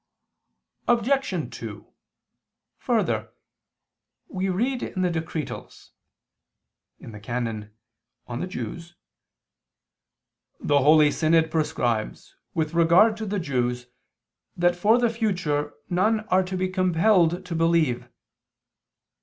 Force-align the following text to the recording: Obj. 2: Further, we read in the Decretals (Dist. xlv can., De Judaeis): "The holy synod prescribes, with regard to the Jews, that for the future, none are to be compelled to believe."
Obj. 0.87 1.55
2: 1.59 1.85
Further, 2.79 3.31
we 4.29 4.49
read 4.49 4.81
in 4.81 5.03
the 5.03 5.11
Decretals 5.11 5.91
(Dist. 6.99 7.11
xlv 7.11 7.21
can., 7.21 7.43
De 8.27 8.47
Judaeis): 8.47 8.95
"The 10.59 10.79
holy 10.79 11.11
synod 11.11 11.51
prescribes, 11.51 12.35
with 12.55 12.73
regard 12.73 13.15
to 13.17 13.27
the 13.27 13.37
Jews, 13.39 13.89
that 14.57 14.75
for 14.75 14.97
the 14.97 15.11
future, 15.11 15.75
none 15.87 16.21
are 16.29 16.41
to 16.45 16.57
be 16.57 16.67
compelled 16.67 17.45
to 17.45 17.53
believe." 17.53 18.09